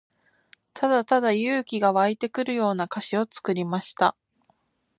[0.73, 4.17] ただただ勇気が湧いてくるような歌詞を作りました。